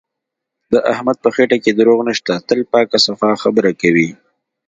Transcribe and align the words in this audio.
د 0.71 0.73
احمد 0.93 1.17
په 1.23 1.29
خټه 1.35 1.57
کې 1.63 1.71
دروغ 1.79 1.99
نشته، 2.09 2.33
تل 2.47 2.59
پاکه 2.71 2.97
صفا 3.05 3.31
خبره 3.43 3.71
کوي. 3.81 4.09